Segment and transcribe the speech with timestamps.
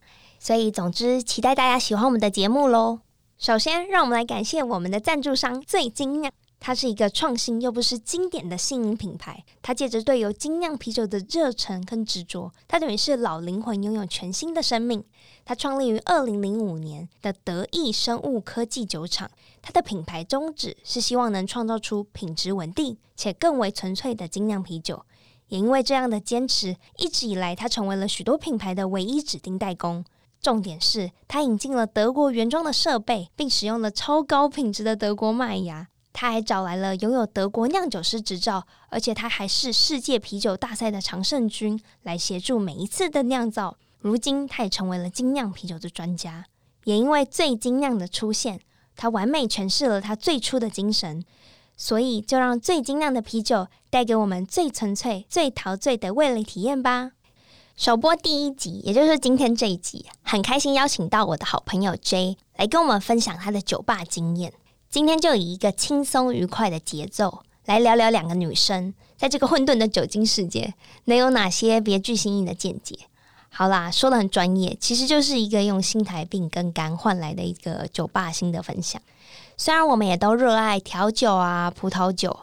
[0.42, 3.00] 所以，总之，期待大家喜欢我们的节目喽。
[3.36, 9.44] 首先，让我们来感谢我们的赞助商最精酿，它是一个创新又不失经典的新颖品牌。
[9.60, 15.04] 它借着对有精酿啤酒的热忱跟执着，它等于是老灵魂拥有全新的生命。
[15.44, 25.04] 它创立于二零零五年的德意生物科技酒厂，它的品牌宗旨是希望能创造出品质稳定且更为纯粹的精酿啤酒。
[25.48, 30.02] 也因为这样的坚持，一直以来，它成为了许多品牌的唯一指定代工。
[30.42, 35.88] 重点是，他引进了德国原装的设备，并使用了超高品质的德国麦芽。
[36.12, 43.76] 他还找来了拥有德国酿酒师执照，而且他还是世界啤酒大赛的常胜军，来协助每一次的酿造。
[43.98, 46.46] 如今，他也成为了精酿啤酒的专家。
[46.84, 48.58] 也因为最精酿的出现，
[48.96, 51.22] 他完美诠释了他最初的精神，
[51.76, 57.12] 所以就让最精酿的啤酒带给我们最纯粹、最陶醉的味蕾体验吧。
[57.80, 64.52] 首播第一集，也就是今天这一集，很开心邀请到我的好朋友 J 来跟我们分享他的酒吧经验。
[64.90, 70.74] 今天就以一个轻松愉快的节奏来聊聊两个女生在这个混沌的酒精世界
[71.06, 72.98] 能有哪些别具新意的见解。
[73.48, 79.00] 好啦，说的很专业，其实就是一个用心态病跟肝换来的一个酒吧心得分享。
[79.56, 82.40] 虽然我们也都热爱调酒啊，葡萄酒。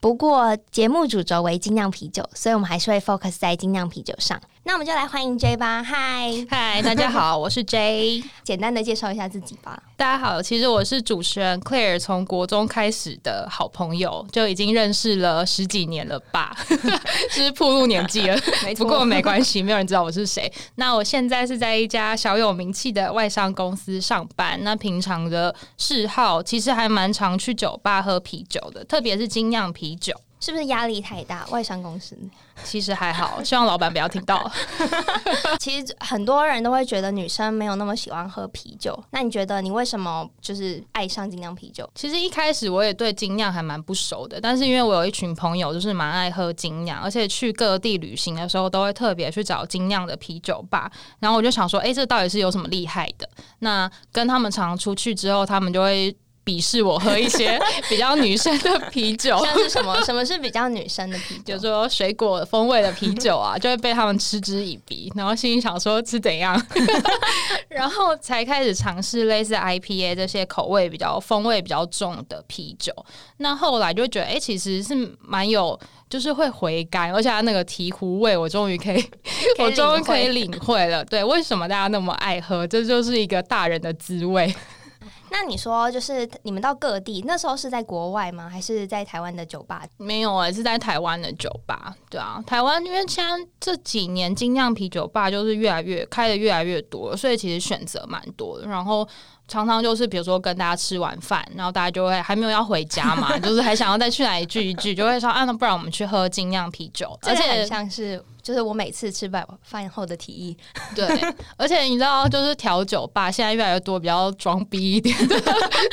[0.00, 4.38] 不过节目主轴为精酿啤酒，所以我们还是会 focus 在精酿啤酒上。
[4.66, 9.80] 那我们就来欢迎 J 吧，嗨嗨，大家好，我是 J，简单的介绍一下自己吧。
[9.96, 16.52] 大家好，其实我是主持人 Claire，从国中开始的好朋友，就已经认识了十几年了吧，
[17.32, 18.36] 就 是步入年纪了。
[18.76, 20.52] 不过没关系，没有人知道我是谁。
[20.74, 24.58] 那我现在是在一家小有名气的外商公司上班。
[24.64, 30.12] 那平常的嗜好其实还蛮常去酒吧喝啤酒的，特别是精酿啤酒。
[30.46, 31.44] 是不是压力太大？
[31.50, 32.16] 外商公司
[32.62, 34.48] 其实还好，希望老板不要听到。
[35.58, 38.96] 其实很多人都会觉得女生没有那么喜欢喝啤酒。
[39.10, 41.90] 那你觉得你为什么就是爱上精酿啤酒？
[41.96, 50.88] 其实一开始我也对精酿还蛮不熟的，但是因为我有一群朋友就是蛮爱喝精酿，而且去各地旅行的时候都会特别去找精酿的啤酒吧。
[51.18, 53.28] 然后我就想说，哎，这到底是有什么厉害的？
[53.58, 56.16] 那跟他们常常出去之后，他们就会。
[56.46, 60.00] 鄙视我喝一些 比较女生的啤酒，像是什么？
[60.04, 61.58] 什么是比较女生的啤酒？
[61.58, 66.56] 就说水果风味的啤酒啊，就会被他们嗤之以鼻，然后心里想说是怎样，
[67.68, 72.94] 然后才开始尝试类似 IPA 这些口味比较风味比较重的啤酒。
[73.38, 75.76] 那后来就觉得，哎、欸，其实是蛮有，
[76.08, 79.04] 就是会回甘，而且它那个醍醐味，我终于可以，
[79.58, 81.04] 我终于可以领会了。
[81.04, 82.64] 对，为什么大家那么爱喝？
[82.64, 84.54] 这就是一个大人的滋味。
[85.30, 88.48] 那你说，就是你们到各地，那时候是在国外吗？
[88.48, 89.84] 还是在台湾的酒吧？
[89.96, 91.94] 没有哎、欸，是在台湾的酒吧。
[92.10, 98.66] 对啊，台湾因为现在这几年精酿啤酒吧就是越来越开的越来越多，所以其实选择蛮多的。
[98.66, 99.06] 然后。
[99.48, 110.56] 常常就是比如说跟大家吃完饭，然后大家就会还没有要回家嘛，就是还想要再去哪里聚一聚，就会说啊，那不然我们去喝精酿啤酒， 而且很像是就是我每次吃饭饭后的提议。
[110.94, 111.04] 对，
[111.56, 115.36] 而且你知道，就是调酒吧现在越来越多比较装逼一点的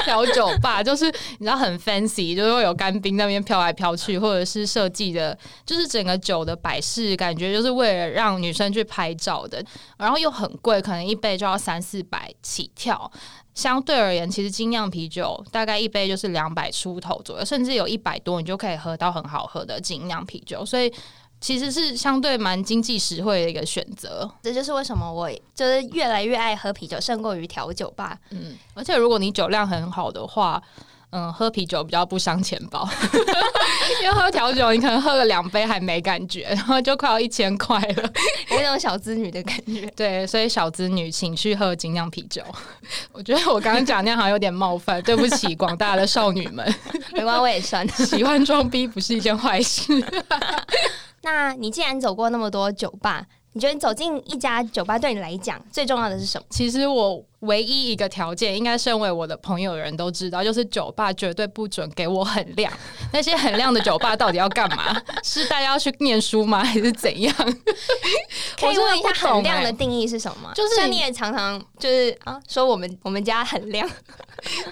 [0.06, 1.06] 调酒吧，就是
[1.40, 5.36] 你知道很 fancy，就是会有干冰那边飘来飘去，或者是设计的，
[5.66, 9.66] 就是整个酒的摆饰感觉就是为了让女生去拍照的，
[9.98, 13.12] 然后又很贵，可能一杯就要三四百起跳。
[13.54, 20.66] 相对而言，其实精酿啤酒大概一杯就是两百出头左右，甚至有一百多，你就可以喝到很好喝的精酿啤酒。
[20.66, 20.92] 所以
[21.44, 24.32] 其实是相对蛮经济实惠的一个选择。
[24.42, 28.18] 这就是为什么我就是越来越爱喝啤酒，胜过于调酒吧。
[28.30, 30.64] 嗯，而且如果你酒量很好的话，
[31.10, 32.88] 嗯，喝啤酒比较不伤钱包，
[34.02, 38.04] 因为喝调酒你可能喝了两杯还没感觉， 然后就快要一千块了，
[38.50, 39.86] 有那种小资女的感觉。
[39.98, 42.42] 对，所以小资女请去喝精酿啤酒。
[43.12, 46.66] 我觉得我刚刚讲那样好像有点冒犯，对不起广大的少女们。
[47.12, 49.92] 没关系，我也算喜欢装逼不是一件坏事。
[51.24, 56.46] 那你既然走过那么多酒吧，你觉得你走进一家酒吧对你来讲最重要的是什么？
[56.50, 57.24] 其实我。
[57.44, 62.72] 唯一一个条件，应该身为我的朋友的人都知道，就是酒吧绝对不准给我很亮。
[63.12, 64.96] 那些很亮的酒吧到底要干嘛？
[65.22, 66.64] 是大家要去念书吗？
[66.64, 67.36] 还是怎样？
[68.58, 70.50] 可以问一下很亮的定义是什么？
[70.56, 73.86] 就是你也常常就是啊，说我们我们家很亮，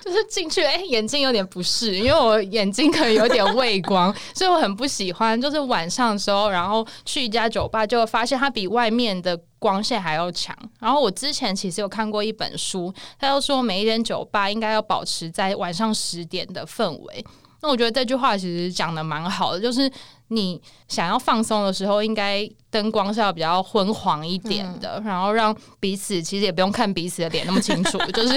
[0.04, 5.40] 就是进去哎、眼睛有点不适，因为我眼睛可能有点畏光，所以我很不喜欢。
[5.40, 9.40] 就是晚上的时候，然后去一家酒吧，就会发现它比外面的。
[9.62, 17.24] 光线还要强，然后我之前其实有看过一本书，他就说每一间酒吧应该要保持在晚上十点的氛围。
[17.62, 19.88] 那我觉得这句话其实讲得蛮好的，就是
[20.32, 28.34] 你想要放松的时候，应该灯光是要比较昏黄一点的，嗯、然后让彼此其实也不用看彼此的脸那么清楚，就是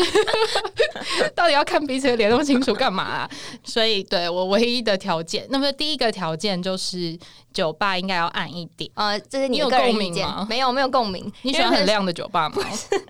[1.37, 3.31] 到底要看彼此的脸那么清楚干嘛啊？
[3.63, 7.17] 所以对我唯一的条件，那么第一个条件就是
[7.53, 8.91] 酒吧应该要暗一点。
[8.95, 10.45] 呃，这是你有共鸣吗？
[10.51, 11.33] 没有，没有共鸣。
[11.43, 12.57] 你喜欢很亮的酒吧吗？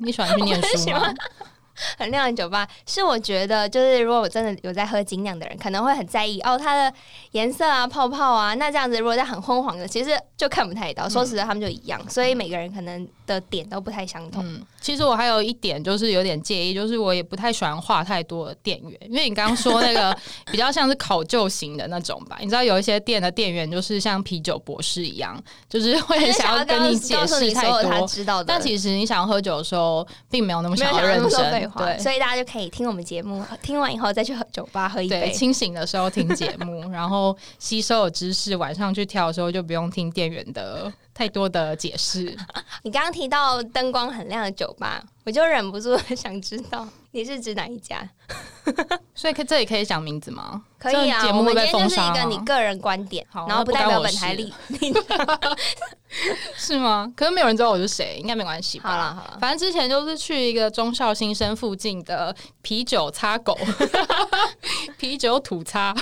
[0.01, 1.13] 你喜欢去念书吗？
[1.99, 6.97] 很亮的酒吧是我觉得，就是如果我真的有在喝精酿的人，可能会很在意哦，它的
[7.33, 8.55] 颜色啊、泡泡啊。
[8.55, 11.09] 那这样子，如果在很昏黄的，其实就看不太到。
[11.09, 14.45] 说实在，他们就一样，所以每个人可能的点都不太相同。
[14.47, 20.17] 嗯，其实我还有一点就是有点介意，就是我也不太喜欢画太多的店员，因为你刚刚说那个
[20.53, 22.39] 比较像是考究型的那种吧？
[22.41, 28.45] 你知道有一些店的店员就是像啤酒博士一样，就是会很想要跟你解释太多，他知道的。
[28.45, 31.64] 但其实你想要喝酒的时候，并没有那么想要认真。
[31.77, 35.31] 对，所以大家就可以听我们节目， 听完以后再去喝酒吧喝一杯。
[35.33, 42.37] 清醒的时候听节目， 然后吸收了知识，晚上去跳的时候就不用听店员的太多的解释。
[42.83, 48.09] 你刚刚提到灯光很亮的酒吧，我就忍不住想知道你是指哪一家？
[49.15, 50.63] 所以可这里可以讲名字吗？
[50.79, 54.53] 可以啊，我们今天就是一个你个人观点，好，然后不代表本台立
[56.57, 57.11] 是吗？
[57.17, 58.91] 可是没有人知道我是谁，应该没关系吧？
[58.91, 63.57] 好了好了，反正之前就是去一个中校新生附近的啤酒擦狗，
[64.99, 65.95] 啤酒土擦，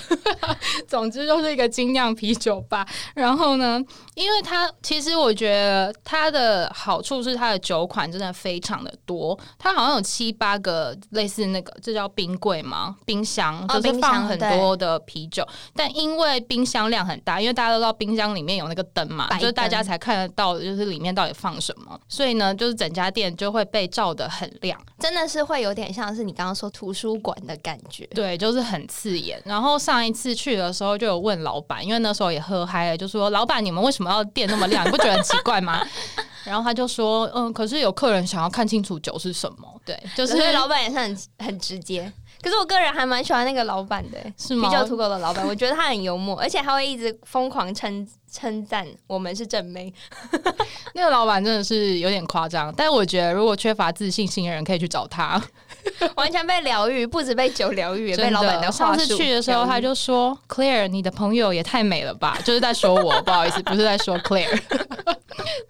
[0.89, 2.87] 总之就是一个精酿啤酒吧。
[3.15, 3.81] 然后呢，
[4.15, 12.97] 因为它其实我觉得它的好处是它的酒款真的非常的多，它好像有七八个类似那个，这叫冰柜吗？
[13.07, 15.47] 冰箱就是放很多的啤酒，
[15.77, 21.97] 但因为冰箱量很大，因为大家都知道冰箱里面有那个灯嘛，就是大家才看得到，就是里面到底放什么。
[22.09, 28.05] 所以呢，就是整家店就会被照的很亮，真的是会有点像是你刚刚说图书馆的感觉。
[28.07, 29.41] 对，就是很刺眼。
[29.45, 34.85] 然后上一次去的时候就有问老板，因为那时候也喝嗨了，就说老板，你们为什么要店那么亮？
[34.85, 35.87] 你不觉得很奇怪吗？
[36.45, 39.69] 然后他就说，嗯，可是有客人想要看清楚酒是什么。
[39.85, 42.13] 对，就是老板也是很很直接。
[42.43, 44.69] 可是我个人还蛮喜欢那个老板的，是吗？
[44.69, 49.93] 啤酒土狗的老板，我觉得他很幽默，而且他会一直疯狂称称赞我们是正妹。
[50.95, 55.41] 那个老板真的是有点夸张，但是我觉得如果缺乏自信心的人可以去找他，
[56.17, 58.79] 完全被疗愈，不止被酒疗愈，也被老板的话术。
[58.79, 64.61] 上次去的时候，他就说：“Claire，你的朋友也太美了吧？” 就是在说我，不好意思，不是在说 Claire。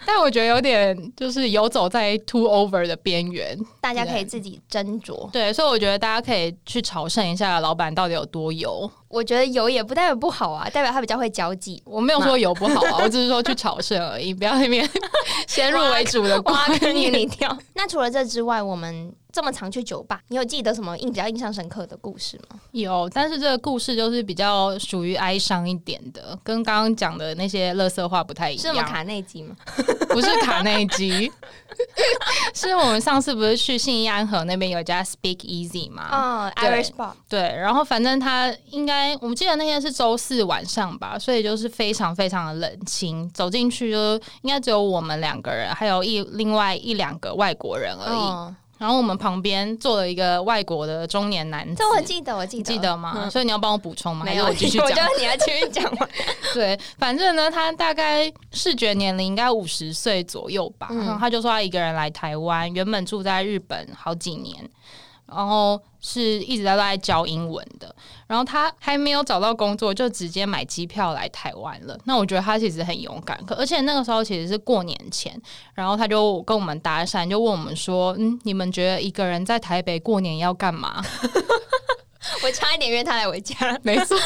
[0.05, 5.31] 但我觉得有点就是游走在 too over 的边缘，大家可以自己斟酌。
[5.31, 8.91] 对，所以我觉得大家可以去朝圣一下老板到底有多油。
[9.13, 11.81] 我觉得油也不代表不好啊，代表他比较会交际。
[11.85, 14.89] 我没有说油不好啊，我只是说去朝圣而已，不要那边
[15.47, 17.57] 先入为主的挖坑给你跳。
[17.75, 19.13] 那除了这之外，我们。
[19.33, 22.61] 这么常去酒吧，你有记得什么印比较印象深刻的故事吗？
[22.73, 28.75] 有，但是这个故事就是比较属于哀伤一点的，跟刚刚讲的那些乐色话不太一样。
[28.75, 29.57] 是卡内基吗？
[30.13, 31.33] 不是卡内基，
[32.55, 36.09] 是我们上次不是去信义安和那边有一家 Speak Easy 吗？
[36.13, 37.13] 嗯、oh，Irish Bar。
[37.29, 48.19] 对，然后反正他应该，我们记得那天是周四晚上吧，所以就是非常非常的冷清，走进去就应该只有我们两个人，还有一另外一两个外国人而已。
[48.19, 48.53] Oh.
[48.83, 53.13] 然后我们旁边坐了一个外国的中年男子，这我记得，我记得，记得吗？
[53.17, 54.25] 嗯、所以你要帮我补充吗？
[54.25, 54.85] 没有，继续讲。
[54.85, 55.89] 我觉得你要继续 讲
[56.53, 60.89] 对，反正呢，他大概视觉年龄应该五十岁左右吧。
[60.91, 64.69] 嗯、然后他就说他一个人来台湾，原本住在日本好几年。
[65.35, 67.95] 然后是一直在在教英文的，
[68.27, 71.99] 然后他还没有找到工作，就直接买机票来台湾了。
[72.05, 75.41] 那我觉得他其实很勇敢，可而且那个时候其实是过年前，
[75.75, 81.03] 然后他就跟我们搭讪，就问我们说：“嗯，你们觉得一个人在台北过年要干嘛？”
[82.45, 84.17] 我差一点约他来我家，没错，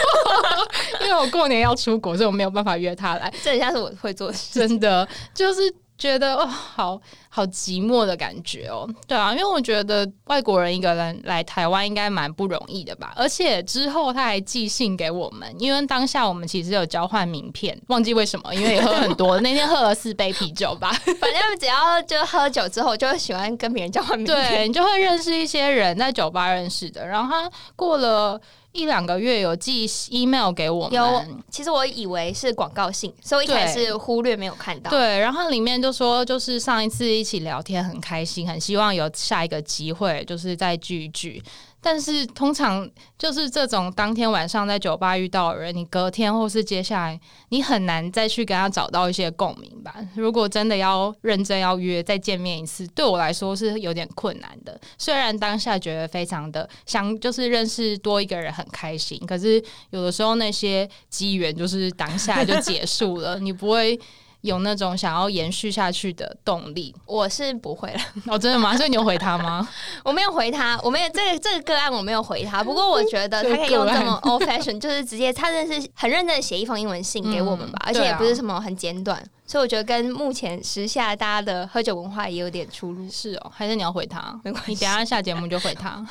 [1.02, 3.32] 因为我过年要出国，所以我没有办法约他来。
[3.42, 5.60] 这很像是我会做的事，真的就是。
[5.98, 7.00] 觉得哦，好
[7.36, 8.88] 好寂寞的感觉哦。
[9.06, 13.12] 对啊，因为我觉得外国人一个人来台湾应该蛮不容易的吧。
[13.14, 20.90] 而且之后他还寄信给我们，因为当下我们其实有交换名片，忘记为什么，因为也喝很多，那天喝了四杯啤酒吧。
[21.20, 27.06] 反正只要就喝酒之后，就会喜欢跟别人交换名片，对，你就会认识一些人，在酒吧认识的。
[27.06, 28.40] 然后他过了。
[28.72, 31.24] 一两个月有寄 email 给我们，有。
[31.48, 34.90] 其实我以为是广告信，所以我一开始忽略没有看到。
[34.90, 41.42] 对，然后里面就说，就是上一次一一起聊天很开心，很希望有下一个机会，就是再聚一聚。
[41.80, 49.96] 但是通常就是这种当天晚上在酒吧遇到的人，你隔天或是接下来，你很难再去跟他找到一些共鸣吧。
[50.14, 54.80] 如果真的要认真要约再见面一次，对我来说是有点困难的。
[54.96, 63.98] 虽然当下觉得非常的想，就是认识多一个人很开心，可是有的时候那些机缘就是当下就结束了，你不会。
[64.46, 68.00] 有那种想要延续下去的动力，我是不会了。
[68.28, 68.76] 哦，真的吗？
[68.76, 69.68] 所以你有回他吗？
[70.02, 72.64] 我没有回他，我没有这个这个个案，我没有回他。
[72.64, 79.22] 不过我觉得 他可以用这么 old fashion，就是直接他真的是很认真的写一封英文信给我们吧，嗯、而且也不是什么很简短。
[79.48, 83.08] 所以我觉得跟目前时下大家的喝酒文化也有点出入。
[83.08, 84.36] 是哦，还是你要回他？
[84.42, 86.04] 没关系，你等下下节目就回他。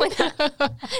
[0.00, 0.24] 问他，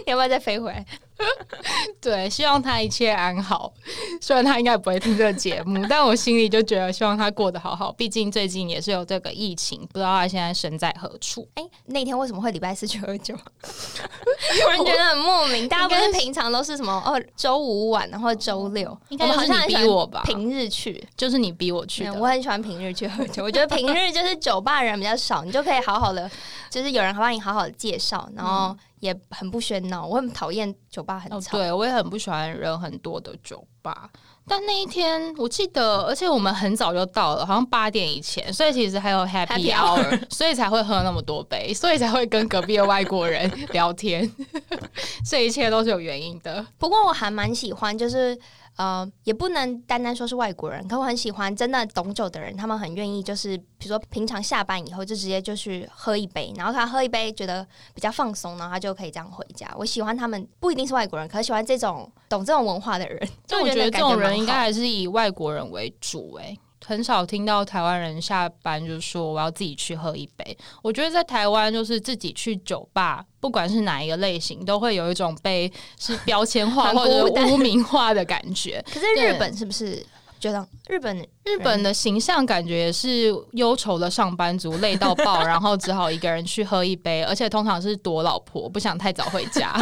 [0.07, 0.87] 你要不要再飞回来？
[2.01, 3.73] 对，希望他一切安好。
[4.21, 7.93] 虽然他应该不会听这个节目，但我心里就觉得希望他过得好好。
[7.93, 11.49] 毕竟最近也是有这个疫情，不知道他现在身在何处。
[11.55, 13.35] 哎、欸，那天为什么会礼拜四去喝酒？
[13.63, 15.69] 突然觉得很莫名。
[15.69, 20.23] 大家不是平常都是什么哦，周五晚，然后周六，应该是你逼我吧？
[20.25, 22.15] 平日去，就是你逼我去的。
[22.15, 26.31] 我很喜欢平日去喝酒，我觉得平日就是酒吧人比较少，你就可以好好的，
[26.71, 30.07] 就是有人帮你好好的介绍，然后也很不喧闹。
[30.07, 34.09] 我很讨厌酒吧很吵，哦，对我也很不喜欢人很多的酒吧。
[34.47, 44.33] 但那一天我记得，而且我们很早就到了，好像八点以前，所以其实还有 happy hour，, happy hour 所以才会喝那么多杯，所以才会跟隔壁的外国人聊天。
[45.29, 46.65] 这一切都是有原因的。
[46.79, 48.39] 不过我还蛮喜欢，就是。
[48.77, 59.71] 呃，也不能单单说是外国人，可我很喜欢真的懂酒的人，他们很愿意，就是比如说平常下班以后就直接就去喝一杯，然后他喝一杯觉得比较放松，然后他就可以这样回家。
[59.77, 63.29] 我喜欢他们，不一定是外国人，可喜欢这种懂这种文化的人。
[63.47, 66.59] 就我觉得这种人应该还是以外国人为主，欸，诶。
[66.85, 70.57] 很少听到台湾人下班就说我要自己去喝一杯。
[70.83, 78.85] 我觉得在台湾就是自己去酒吧，不管是哪一个类型，都会有一种被是标签化 或者污名化的感觉。
[78.93, 80.05] 可是日本是不是
[80.43, 89.73] 觉得日本日本的形象感觉也是忧愁的上班族，累到爆， 然后只好一个人去喝一杯，而且通常是躲老婆，不想太早回家。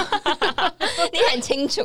[1.11, 1.83] 你很清楚，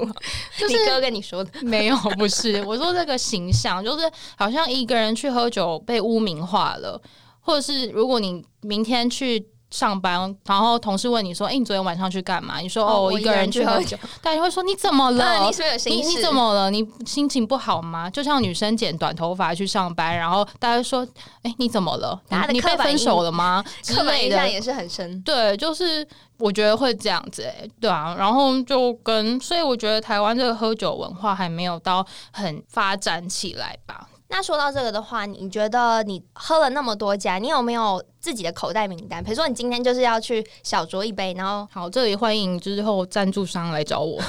[0.57, 1.95] 就是你哥跟你说的没有？
[2.17, 7.01] 不是，我说这个形象 就是好像一个人去喝酒被污名化了，
[7.39, 15.25] 或者是如果你明天去上班，然后同事问你说：“哎、欸，你昨天晚上去干嘛？”你说：“哦，我一个人去喝酒。”大家会说：“你怎么了？
[15.25, 15.49] 啊、
[15.85, 16.71] 你你你怎么了？
[16.71, 21.05] 你心情不好吗？”就像女生剪短头发去上班，然后大家说
[21.43, 22.17] ：“哎、欸，你怎么了？
[22.29, 25.21] 你，你被分手了吗？” 刻板印象也是很深。
[25.23, 26.07] 对，就是
[26.37, 28.15] 我觉得会这样子、欸，哎，对啊。
[28.17, 34.07] 然后就跟所以我觉得台湾这个喝酒文化还没有到很发展起来吧。
[34.35, 39.23] 那说到这个的话，你觉得你喝了那么多家，你有没有自己的口袋名单？
[39.23, 44.21] 比如说，你今天就是要去小酌一杯，然后好，这里欢迎之后赞助商来找我。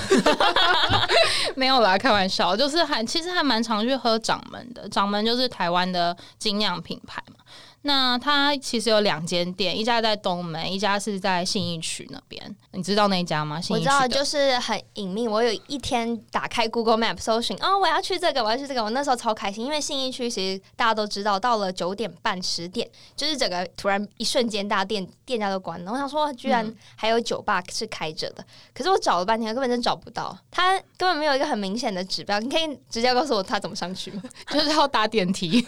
[1.56, 7.44] 没有啦，开玩笑，就是还其实还蛮常去喝掌门的，掌门就是台湾的精酿品牌嘛。
[7.86, 12.56] 那它其实有两间店，一家在东门，一家是在信义区那边。
[12.72, 13.60] 你知道那一家吗？
[13.60, 13.88] 信义区？
[13.88, 15.26] 我知道，就是很隐秘。
[15.28, 18.82] 我有一天打开 Google Map 搜寻，哦，我要去这个，我要去这个。
[18.82, 25.92] 我那时候超开心，因为信义区其实大家都知道，到了九点半、十点，就是整个突然一瞬间，大家店店家都关了。
[25.92, 30.36] 我想说，居然还有酒吧是开着的，嗯、可是我找了半天，根本就找不到。
[30.50, 34.22] 它根本没有一个很明显的指标，你可以直接告诉我它怎么上去吗？
[34.50, 35.62] 就是要搭电梯，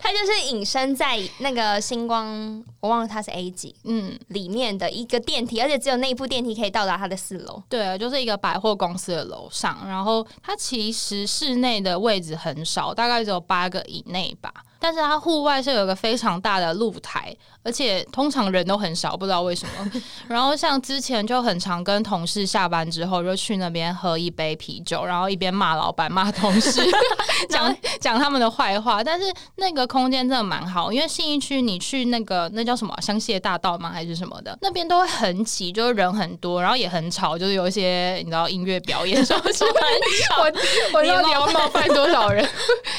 [0.00, 1.80] 它就是隐身在那个。
[1.86, 7.62] 星光，我忘了它是 A 级，嗯，里面的一个电梯，而且只有那一部电梯可以到达它的四楼。
[7.68, 14.52] 对啊，就是一个百货公司的楼上，然后它其实室内的位置很少，大概只有八个以内吧。
[14.78, 19.92] 但是它户外是有一个非常大的露台，而且通常人都很少，不知道为什么。
[20.28, 26.82] 然后像之前就很常跟同事下班之后就去那边喝一杯啤酒，然后一边骂老板、骂同事，
[27.48, 29.02] 讲讲他们的坏话。
[29.02, 33.90] 但是那个空间真的蛮好，因为信义区你去那个那叫什么香榭大道吗？
[33.90, 34.56] 还是什么的？
[34.60, 40.60] 那边都会很挤，就是人很多，然后也很吵，就是有一些你知道音乐表演什么什么很吵。
[40.92, 42.46] 我我要 你要冒犯多少人？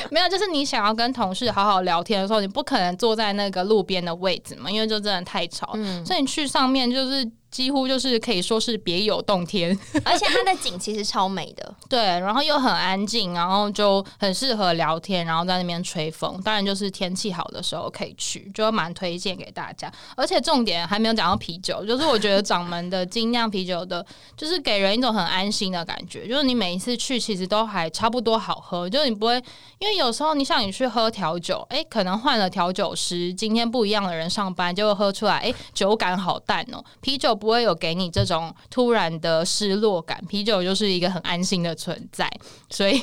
[0.09, 5.71] 没有，就是你想要跟同事好好聊天的时候，你不可能坐在那个路边的位置嘛，因为就真的太吵。
[5.75, 7.29] 嗯，所以你去上面就是。
[7.57, 16.39] 几乎就是可以说是别有洞天， 而且它的景其实超美的，对，然后又很安静，然后就很适合聊天，然后在那边吹风。
[16.43, 19.91] 当然就是天气好的时候可以去，就蛮推荐给大家。
[20.15, 29.33] 而且重点还没有讲到啤酒，就是我觉得掌门的精酿啤酒的，就是给人一种很安心的感觉，就是你每一次去其实都还差不多好喝，就是你不会
[29.79, 37.35] 因为有时候你像你去喝调酒，哎，可能换了调酒师，今天不一样的人上班，就会喝出来，哎，酒感好淡哦，啤酒。
[37.46, 42.29] 不不会有给你这种突然的失落感，啤酒就是一个很安心的存在，
[42.69, 43.01] 所以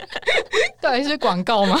[0.80, 1.78] 到底是广告吗？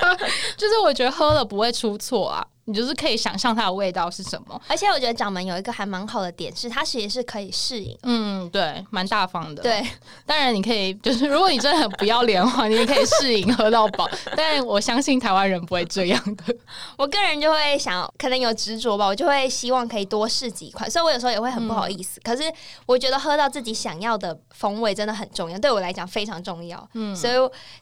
[0.56, 2.42] 就是我觉得喝了不会出错啊。
[2.66, 7.96] 你就是可以想象它的味道是什么，而且我觉得掌门有一个还蛮好的点是，它其实是可以适应。
[8.02, 9.62] 嗯，对，蛮大方的。
[9.62, 9.84] 对，
[10.26, 14.08] 当然你可以，就是如果你真的很不要脸的话，你也可以适应喝到饱。
[14.36, 16.54] 但我相信台湾人不会这样的。
[16.96, 22.18] 我个人就会想，可能有执着吧，我就会希望可以多试几款，所以我有时候也会很不好意思。
[22.20, 22.50] 嗯、可是
[22.86, 26.88] 我觉得喝到自己想要的风味真的很重要，对我来讲非常重要。
[26.94, 27.34] 嗯，所以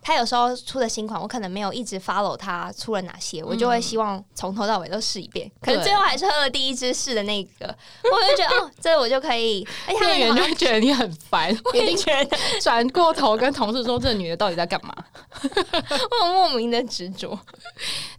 [0.03, 7.67] 他有时候出的新款，我可能没有一直 follow 他出了哪些，我就会希望从头到尾都试一遍，可是最后还是喝了第一支试的那个，
[8.05, 9.67] 我就觉得哦， 这我就可以。
[9.87, 14.95] 店员就觉得你很烦，我一定觉得转过头跟同事说：“这女的到底在干嘛？”
[16.23, 17.39] 我莫名的执着。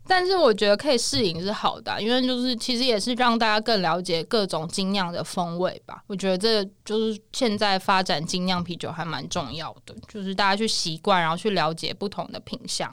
[0.06, 6.04] 但是我觉得可以试饮是好的，因为就是其实也是让大家更了解各种精酿的风味吧。
[6.08, 12.92] 我觉得这就是现在发展精酿啤酒还蛮重要的，就是大家去习惯，然后去了解不同的品项。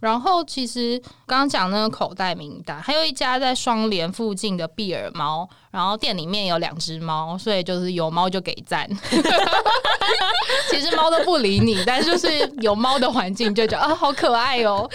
[0.00, 8.88] 然后其实刚刚讲那个口袋名单，还有一家在双联附近的碧尔猫，然后店里面有两只猫，所以就是有猫就给赞。
[10.70, 14.88] 其实猫都不理你，但是就是有猫的环境就觉得啊，好可爱哦。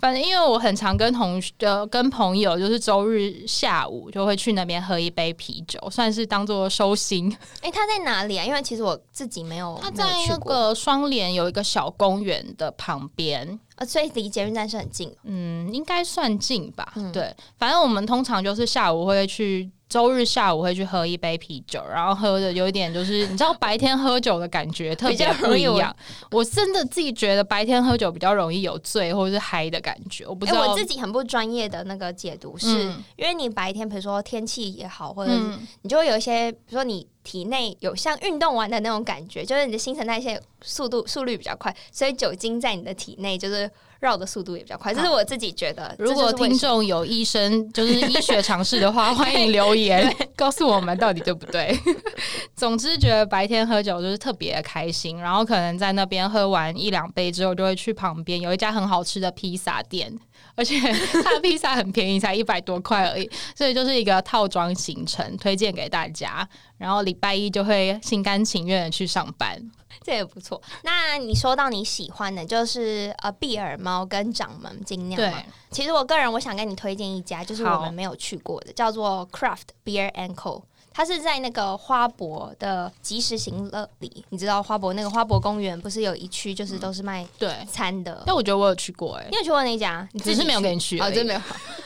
[0.00, 7.34] 反正因为我很常跟同学、呃、跟朋友，就是周日下午就会去那边喝一杯啤酒，算是当做收心。
[7.62, 8.44] 哎、欸，他在哪里啊？
[8.44, 15.12] 因为其实我自己没有，他在那个双连有一个小公园的旁边，呃，所以离捷运站是很近。
[15.24, 16.92] 嗯，应该算近吧。
[16.94, 19.70] 嗯、对，反正我们通常就是下午会去。
[19.88, 25.94] 周日下午会去喝一杯啤酒，然后喝的有一点就是，你知道白天喝酒的感觉特别不一样。
[26.30, 30.26] 我真的自己觉得白天喝酒比较容易有醉或者是嗨的感觉。
[30.26, 35.40] 我不知道、欸、我自己很不专业的那个解读是，嗯、因为你白天比如说天气也好，或者是
[35.82, 43.70] 你就会有一些，比如说你体内有像运动完的那种感觉，就是你的新陈代谢速度速率比较快，所以酒精在你的体内就是。
[44.00, 45.94] 绕的速度也比较快，这是我自己觉得。
[45.98, 51.76] 如果听众有医生，就是医学常识的话， 欢迎留言告诉我们到底对不对。
[52.54, 60.12] 总之，觉得白天喝酒就是特别开心，然后可能在那边喝完一两杯之后，就会去旁边有一家很好吃的披萨店，
[60.54, 60.78] 而且
[61.22, 66.48] 它的披萨很便宜，才一百多块而已，所以就是一个套装行程，推荐给大家。
[66.76, 69.60] 然后礼拜一就会心甘情愿的去上班。
[70.02, 70.60] 这也不错。
[70.82, 75.40] 那你说到你喜欢的，就是呃，碧尔猫跟掌门精酿嘛。
[75.40, 80.62] 对其实我个人我想跟你推荐一家，就是我们没有去过的，叫做 Craft Beer and Co。
[80.98, 88.20] 它是在那个花博的及时行乐里，你知道花博那个花博公园不是有一区就是都是卖对餐的？
[88.26, 90.08] 但我觉得我有去过哎、欸，你有去过那一家？
[90.10, 91.40] 你只是没有跟你去，哦，真没有。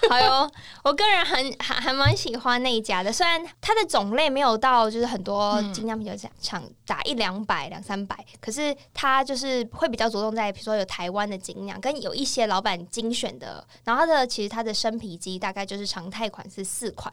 [0.08, 0.50] 好哟，
[0.82, 17.12] 我个人很还还蛮喜欢那一家的，虽然它的种类没有到就是很多精酿啤酒厂打一两百两三百，可是它就是会比较着重在比如说有台湾的精酿，跟有一些老板精选的，然后它的其实它的生啤机大概就是常态款是四款。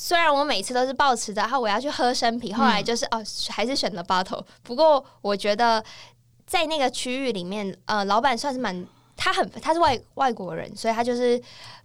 [0.00, 4.40] 虽然我每次都是抱持着，然后我要去喝生啤，后来就是、嗯、哦，还是选了 bottle。
[4.62, 5.84] 不过我觉得
[6.46, 8.86] 在那个区域里面，呃，老板算是蛮，
[9.20, 11.38] 他很他是外外国人，所以他就是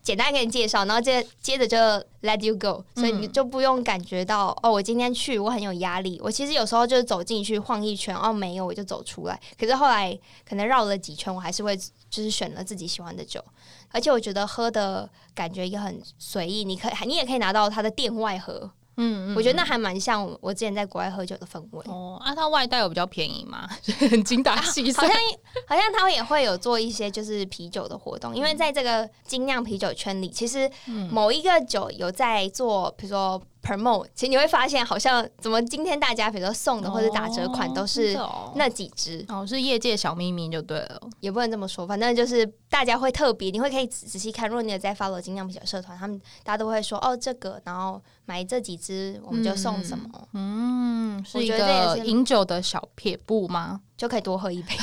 [0.03, 1.77] 简单给你介绍，然后接接着就
[2.21, 6.21] let you go，所以你就不用感觉到、嗯、哦，我今天去我很有压力。
[6.23, 9.37] 我其实有时候就是走进去晃一圈，哦，没有我就走出来。
[9.59, 10.17] 可是后来
[10.47, 13.43] 可能绕了几圈，我还是会就是选了自己喜欢的酒。
[13.91, 21.83] 而且我觉得喝的感觉也很随意，你可以，你也可以拿到它的店外盒，嗯，我觉得那还蛮像我之前在国外喝酒的氛围。
[21.87, 23.67] 哦，啊，它外带有比较便宜吗？
[24.09, 30.69] 很 精打细算，啊，好像好像他也会有做一些就是啤酒的活动，因为在这个精酿啤酒圈里，其实
[31.09, 33.41] 某一个酒有在做，比如说。
[33.63, 38.13] promote，其实你会发现，好像怎么今天大家比如说送的或者打折款都是
[38.55, 39.25] 那几支。
[39.29, 53.79] 哦，是业界小秘密就对了，也不能这么说，反正就是大家会特别，你会可以仔细看，如果你有在 follow 精酿啤酒社团，他们大家都会说哦这个，然后买这几支我们就送什么，嗯，嗯，是一个饮酒的小撇步吗？
[53.95, 54.75] 就可以多喝一杯，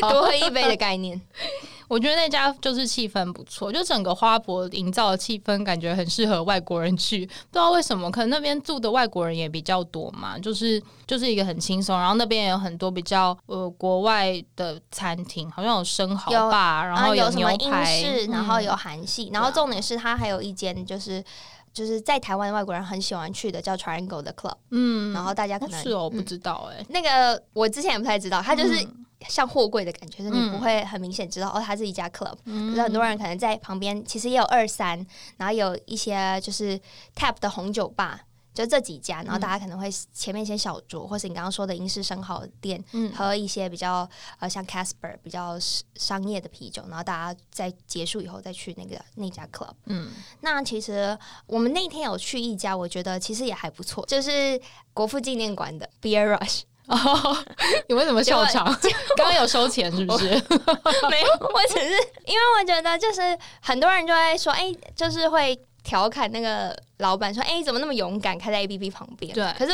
[0.00, 1.18] 多喝一杯的概念。
[1.88, 7.24] 我觉得那家就是气氛不错，就整个花博营造的气氛，感觉很适合外国人去。
[7.24, 11.98] 不知道为什么，可能那边住的外国人也比较多嘛，就是就是一个很轻松。
[11.98, 21.24] 然后那边也有很多比较呃国外的餐厅，好像有生蚝吧，然后有牛排，然后有韩系，嗯、然后重点是它还有一间就是
[21.72, 28.86] 就是在台湾的外国人很喜欢去的叫 Triangle 的 Club，嗯，然后大家可能是哦，我不知道哎、那个我之前也不太知道，他就是。
[29.20, 32.36] 嗯像货柜的感觉，就是你不会很明显知道、嗯、哦，它是一家 club。
[32.44, 35.04] 可是很多人可能在旁边，其实也有二三，
[35.36, 36.80] 然后有一些就是
[37.16, 38.20] tap 的红酒吧，
[38.54, 39.20] 就这几家。
[39.24, 45.58] 然后大家可能会前面先小酌，或是你刚刚说的英式生蚝店，喝一些比较呃像 Casper 比较
[45.96, 46.84] 商业的啤酒。
[46.88, 49.72] 然后大家在结束以后再去那个那家 club。
[49.86, 54.60] 嗯，那其实我们那天有去一家，我觉得其实也还不错，就是
[54.94, 56.62] 国父纪念馆的 Beer Rush。
[56.88, 57.36] 哦，
[57.88, 58.64] 你为什么笑场？
[59.16, 60.26] 刚刚有收钱是不是？
[61.10, 61.90] 没有，我只是
[62.26, 63.20] 因为我觉得就是
[63.60, 69.34] 很多人就会说，哎、欸，就是会调侃那个老板说，哎、欸，怎么那么勇敢开在 APP 旁边？
[69.34, 69.72] 对，可是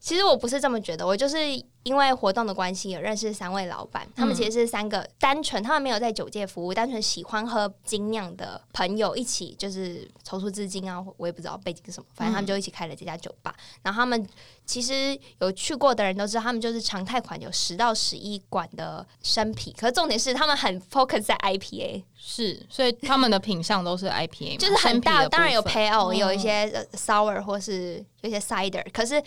[0.00, 1.36] 其实我不是这么觉得，我就是。
[1.84, 13.52] 因为活动的关系，有认识三位老板，他们其实是三个单纯，他们没有在酒界服务，单纯喜欢喝精酿的朋友一起，就是筹出资金啊，我也不知道背景是什么，反正他们就一起开了这家酒吧。
[13.82, 14.24] 然后他们
[14.64, 26.61] 其实有去过的人都知道，他们就是常态款有十到十一管的生啤，可是重点是他们很 focus 在 IPA，是，所以他们的品相都是 IPA，就是很大，当然有 Pale，有一些
[26.92, 29.22] Sour 或是有些 Cider，可是。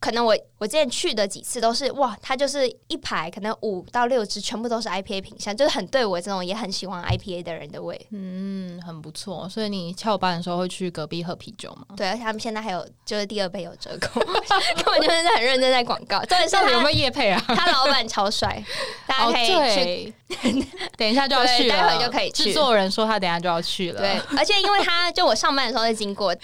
[0.00, 8.00] 可能我我之前去的几次都是哇，它就是一排可能五到六支，全部都是 IPA 品相，就是很对我这种也很喜欢 IPA 的人的胃。
[8.10, 9.46] 嗯，很不错。
[9.48, 11.84] 所以你翘班的时候会去隔壁喝啤酒吗？
[11.98, 16.18] 对，而且他们现在还有就是第二杯有折扣， 根本就是很认真在广告。
[16.20, 17.44] 重点是有没有叶配啊？
[17.46, 18.64] 他老板超帅，
[19.06, 20.14] 大家可以去。
[20.30, 22.44] 哦、 等一下就要去了，待会就可以去。
[22.44, 24.00] 制作人说他等一下就要去了。
[24.00, 26.34] 对，而且因为他就我上班的时候在经过，我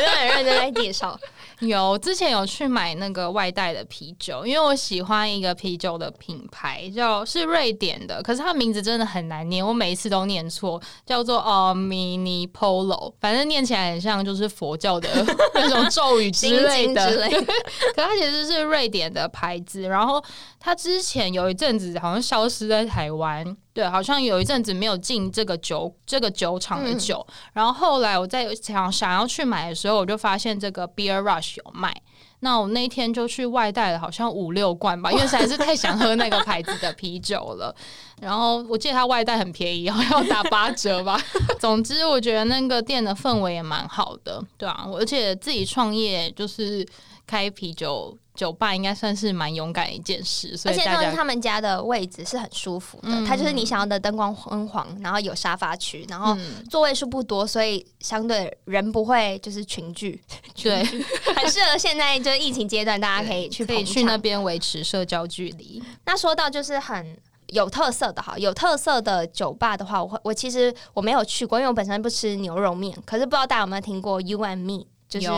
[0.00, 1.18] 就很认真在介绍。
[1.66, 15.08] 有之前有去买那个外带的啤酒，因为我喜欢一个啤酒的品牌，叫是瑞典的，可是它名字真的很难念，我每一次都念错，叫做呃 Mini Polo，反正念起来很像就是佛教的
[15.54, 17.52] 那种咒语之类的，之类的
[17.94, 20.22] 可它其实是瑞典的牌子，然后
[20.58, 23.56] 它之前有一阵子好像消失在台湾。
[23.74, 31.92] 对，好像有一阵子没有进这个酒这个酒厂的酒，嗯、然后后来我在想想要去买的时候，我就发现这个 Beer Rush 有卖。
[32.38, 37.74] 那我那天就去外带了，好像五六罐吧， 因为实在是太想喝那个牌子的啤酒了。
[38.20, 41.18] 然后我记得它外带很便宜，好像要打八折吧。
[41.58, 46.86] 总之，我觉得那个店的氛围也蛮好的，对啊，而且自己创业就是
[47.26, 48.16] 开啤酒。
[48.34, 50.82] 酒吧应该算是蛮勇敢的一件事，而且
[51.14, 56.36] 他们家的位置是很舒服的，嗯、它就是你想要的灯光昏黄，然后有沙发区，然后
[56.68, 60.20] 座位数不多，所以相对人不会就是群聚，
[60.60, 65.80] 对，很适合现在就是疫情阶段，大家可以去可以去那边维持社交距离。
[66.04, 67.16] 那说到就是很
[67.46, 75.28] 有特色的哈，有特色的酒吧的话，我会我其实我没有去过，因为我本身不吃牛肉面，可是不知道大家有没有听过 You and Me，就是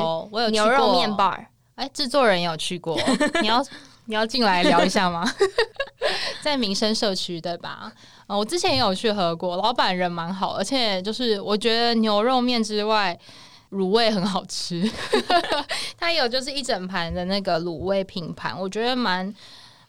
[0.51, 1.49] 牛肉面 bar。
[1.77, 2.99] 哎，制作人有去过，
[3.41, 3.65] 你要
[4.07, 5.25] 你要进来聊一下吗？
[6.43, 7.93] 在民生社区对吧？
[8.27, 13.19] 呃，我之前也有去喝过，老板人蛮好，而且就是我觉得牛肉面之外，
[13.73, 14.91] 卤味很好吃。
[15.99, 19.33] 它有就是一整盘的那个卤味拼盘，我觉得蛮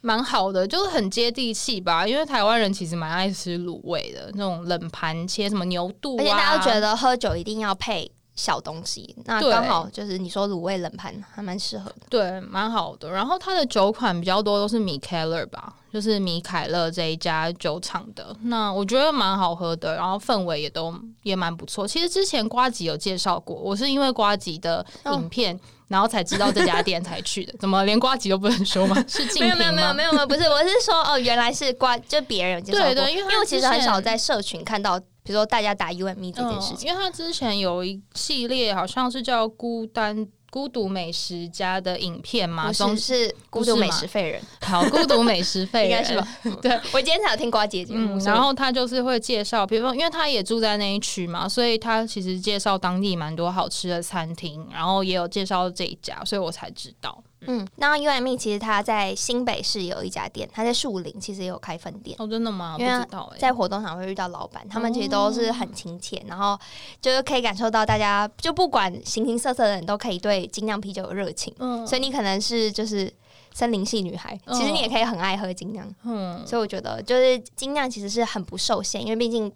[0.01, 2.05] 蛮好的，就是很接地气吧。
[2.05, 8.11] 因为台湾人其实蛮爱吃卤味的，那种冷盘切什么牛肚啊，而且大家觉得喝酒一定要配。
[8.37, 13.09] 小东西，那刚好就是你说卤味冷盘还蛮适合的，对，蛮好的。
[13.09, 18.33] 然后它的酒款比较多都是米凯勒吧，就是米凯勒这一家酒厂的。
[18.43, 21.87] 那我觉得蛮好喝的，然后氛围也都也蛮不错。
[21.87, 27.51] 其实之前瓜吉有介绍过，我是因为瓜吉的影片，哦、然后才知道这家店才去的。
[27.59, 28.95] 怎么连瓜吉都不能说吗？
[29.09, 29.55] 是竞品吗？
[29.57, 32.93] 没有没有没有没有，不是，我是说哦，原来是瓜，就别人介绍过。
[32.93, 35.01] 对对，因为因为我其实很少在社群看到。
[35.27, 42.71] 比如说，大家打 U M E 这件事情，嗯，因为他之前有一系列好像是叫孤单孤独美食家的影片吗？
[42.71, 44.41] 总是孤独美食废人。
[44.61, 46.27] 好，孤独美食废人 应该是吧？
[46.61, 57.21] 对， 我今天才有听瓜姐节目，嗯，然后他就是会介绍，比如说，因为他也住在那一区嘛，所以他其实介绍当地蛮多好吃的餐厅，然后也有介绍这一家，所以我才知道。
[57.41, 62.15] 嗯，那 UME 其实他在新北市有一家店，他在树林其实也有开分店。
[62.19, 62.75] 哦，真的吗？
[62.79, 66.59] 因为在活动场会遇到老板，他们其实都是很亲切，哦、然后
[66.99, 71.53] 就是可以感受到大家就不管形形色色的人都可以对精酿啤酒有热情。
[71.59, 73.13] 嗯，所以你可能是就是
[73.53, 75.87] 森林系女孩，其实你也可以很爱喝精酿。
[76.03, 79.51] 嗯，所以我觉得就是精酿其实是很不受限，因为毕竟。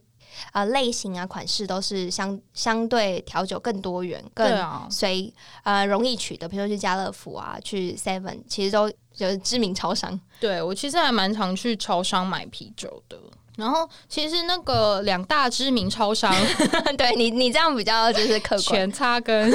[0.53, 10.19] 呃，类型啊，款式都是相相对调酒更多元，更随、啊、呃容易取得，比如说去家乐福啊，去 Seven，其实都就是知名超商。
[10.39, 13.17] 对，我其实还蛮常去超商买啤酒的。
[13.57, 16.33] 然后其实那个两大知名超商，
[16.97, 18.61] 对你你这样比较就是客观。
[18.61, 19.51] 全擦跟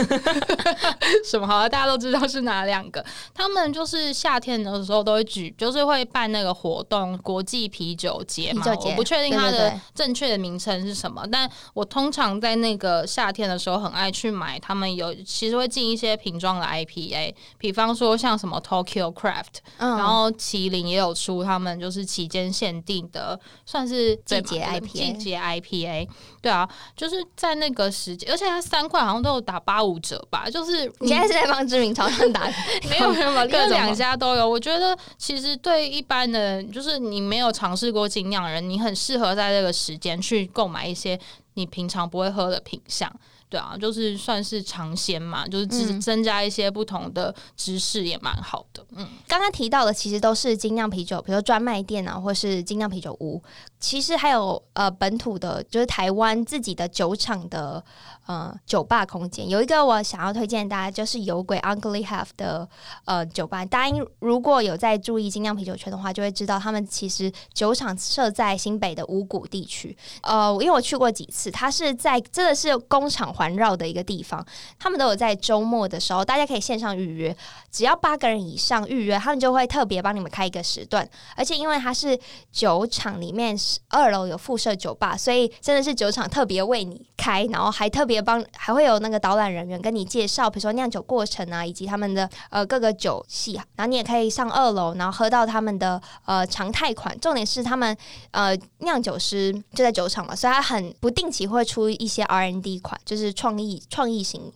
[1.24, 3.04] 什么好像大家都知道是哪两个。
[3.32, 8.62] 他们就是夏天的时候都会举，就是会办那个活动——国际啤酒节嘛。
[8.85, 14.59] 我不确定它的正确的名称是什么，对对对，但我通常在那个夏天的时候很爱去买。
[14.61, 23.86] 他们有其实会进一些瓶装的 IPA，比方说像什么 Tokyo Craft，嗯，然后麒麟也有出他们就是期间限定的，算。
[23.87, 26.09] 是季节 IPA，季节 IPA，
[26.40, 30.49] 对啊，就是在那个时间，而且它三块好像都有打八五折吧。
[30.51, 32.46] 就是你现在是在帮知名超商打？
[32.90, 34.49] 没有没有，各两家都有。
[34.49, 41.18] 我觉得其实对一般的，就是你没有尝试过精酿人，你很适合在这个时间去购买一些
[41.55, 43.11] 你平常不会喝的品相。
[43.49, 48.85] 对啊，就是算是尝鲜嘛，就是增增加一些不同的知识也蛮好的。
[48.96, 53.40] 嗯，刚刚提到的其实都是精酿啤酒，比如说专卖店啊，或是精酿啤酒屋。
[53.87, 57.85] 其实还有呃本土的，就是台湾自己的酒厂的。
[58.27, 62.68] 呃，酒吧空间有一个我想要推荐大家，就是有鬼 Ugly Half 的
[63.05, 63.64] 呃酒吧。
[63.64, 69.96] 大家如果有在注意精酿啤酒圈的话，就会知道他们其实酒厂设在新北的五股地区。
[70.22, 74.44] 呃，因为我去过几次，它是在真的是工厂环绕的一个地方。
[74.77, 77.37] 他们都有在周末的时候，大家可以线上预约，
[77.70, 81.09] 只要八个人以上预约，他们就会特别帮你们开一个时段。
[81.37, 82.18] 而且因为它是
[82.51, 83.57] 酒厂里面
[83.88, 88.16] 二楼有附设酒吧，所以真的是酒厂特别为你开，然后还特别。
[88.26, 97.16] 帮还会有那个导览人员跟你介绍，比如说酿酒过程啊，以及他们的呃各个酒系，然后你也可以上二楼，然后喝到他们的呃常态款。
[97.20, 97.96] 重点是他们
[98.32, 104.52] 呃酿酒师就在酒厂嘛，所以他很不定期会出一些 R N D 款，就是创意创意型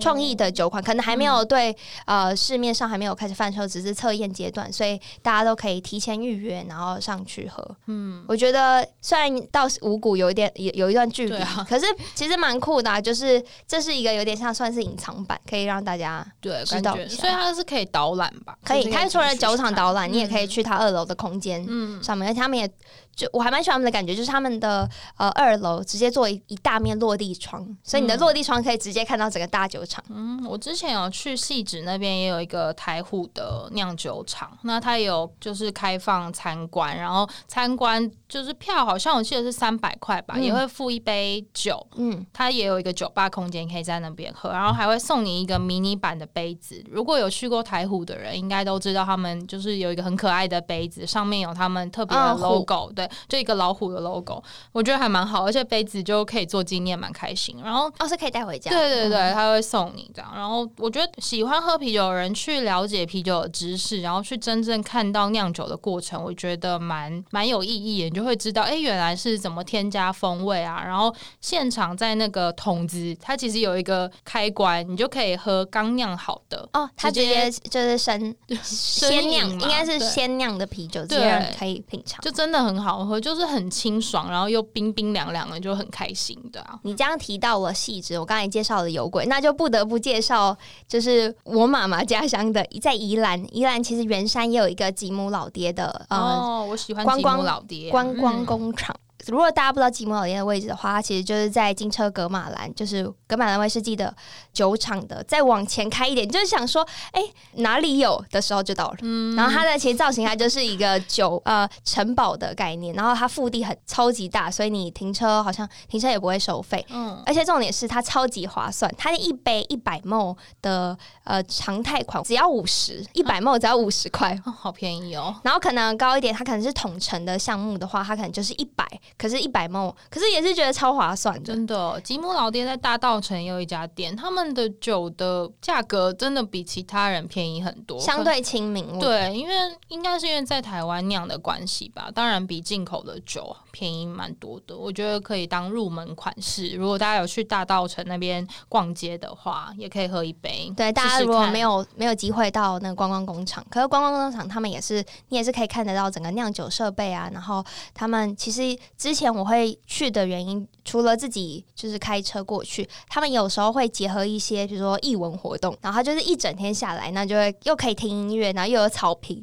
[0.00, 7.64] 创意的酒款，可能还没有对呃市面上还没有开始贩售，只是测验阶段，所以大家都可以提前预约，然后上去喝。
[7.86, 8.51] 嗯，我觉得
[9.00, 13.00] 虽然到五谷有一点有有一段距离，啊、可是其实蛮酷的啊。
[13.00, 18.56] 就是这是一个有点像算是隐藏版，可以让大家对知道，所以它是可以导览吧？
[18.64, 21.64] 可以，它除了酒厂导览，你也可以去它二楼的空间
[22.02, 22.70] 上面，而且他们也。
[23.14, 24.88] 就我还蛮喜欢他们的感觉，就是他们的
[25.18, 30.02] 呃二楼直接做一一大面落地窗，所以你的落地窗可以直接看到整个大酒厂。
[30.08, 41.86] 嗯，我之前有去细致那边也有一个台虎的酿酒厂，那它有就是开放参观，然后参观就是票好像我记得是三百块吧，嗯、也会付一杯酒。
[41.96, 46.82] 嗯，它也有一个酒吧空间可以在那边喝，然后还会送你一个迷你版的杯子。
[46.90, 53.08] 如果有去过台虎的人，应该都知道他们就是有一个很可爱的杯子，上面有他们特别的 logo、对。
[53.28, 57.56] 就一个老虎的 logo，我觉得还蛮好，而且杯子就可以做纪念，蛮开心。
[57.62, 58.70] 然后哦，是可以带回家。
[58.70, 60.30] 对对对，他会送你这样。
[60.34, 68.08] 然后我觉得喜欢喝啤酒的人去了解啤酒的知识，然后去真正看到酿酒的过程，我觉得蛮蛮有意义的。
[68.08, 70.82] 你就会知道，哎，原来是怎么添加风味啊。
[70.84, 76.88] 然后现场在那个桶子，它其实有一个开关，你就可以喝刚酿好的哦。
[76.96, 83.02] 它直接就是生鲜酿，应该是鲜酿的啤酒，这样可以品尝，就真的很好。
[83.04, 86.78] 喝，就是很清爽，然后又冰冰凉凉的，就很开心的啊。
[86.82, 93.42] 你这样提到了细致，我刚才介绍了有鬼，那就不得不介绍，就是我妈妈家乡的，在宜兰。
[93.50, 96.16] 宜兰其实圆山也有一个吉姆老爹的，哦，
[96.60, 98.94] 呃、我喜欢吉姆老爹观光工厂。
[98.94, 104.14] 嗯如果大家不知道吉姆老爹的位置的话，它其实就是在金车格马兰，就是格马兰威士忌的
[104.52, 105.22] 酒厂的。
[105.24, 108.96] 再往前开一点，就是想说，哎、欸，哪里有的时候就到了。
[109.02, 112.94] 嗯，然后它的其实造型，它就是一个酒呃城堡的概念。
[112.94, 116.84] 然后它腹地很超级大，所以你停车好像停车也不会收费。
[116.90, 125.34] 嗯，而且重点是它超级划算，它的一杯一百 ml 的呃常态款只要五十，一百 ml 只要五十块，好便宜哦。
[125.44, 128.84] 然后可能高一点，它可能是统称的项目的话，它可能就是一百。
[129.16, 131.42] 可是一百 ml，可是也是觉得超划算的。
[131.42, 138.98] 真的，吉姆老爹在大道城也有一家店，他们的酒的价格真的比其他人便宜很多，相对亲民。
[138.98, 139.54] 对，因为
[139.88, 144.76] 应该是因为在台湾酿的关系吧，当然比进口的酒便宜蛮多的。
[144.76, 150.72] 我觉得可以当入门款式，如果大家有去大道城那边逛街的话，也可以喝一杯。
[150.76, 157.30] 对，大家如果没有没有机会到那个观光工厂，可是观光工厂他们也是，你也是可以看得到整个酿酒设备啊。
[157.32, 169.42] 然后他们其实之前我会去的原因，除了自己就是开车过去，他们有时候会结合一些，比如说艺文活动，然后他就是一整天下来，那就会又可以听音乐，然后又有草坪，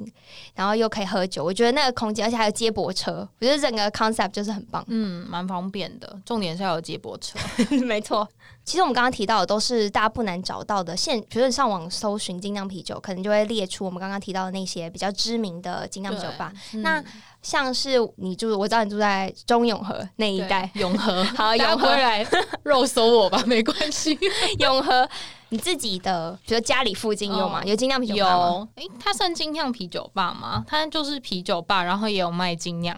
[0.56, 1.44] 然后又可以喝酒。
[1.44, 6.18] 我觉得那个空间，而且还有接驳车，我觉得整个 concept 就是很棒，嗯，蛮方便的。
[6.24, 7.38] 重点是要有接驳车，
[7.84, 8.26] 没错。
[8.64, 16.54] 其实我们刚刚提到的都是大家不难找到的现，比如说你上网搜寻精酿啤酒，可能就会列出我们刚刚提到的那些比较知名的精酿酒吧。
[16.74, 17.04] 嗯、那
[17.42, 21.88] 像是你住，我知道你住在中永和那一带，永和， 好，永和。
[21.90, 22.26] 来
[22.64, 24.18] 肉搜我吧，没关系，
[24.60, 25.10] 永和。
[25.50, 27.62] 你自己的，比如家里附近有吗？
[27.62, 28.32] 哦、有精酿啤酒吧？
[28.32, 30.64] 有，哎、欸，它算精酿啤酒吧吗？
[30.68, 32.96] 它就是啤酒吧，然后也有卖精酿，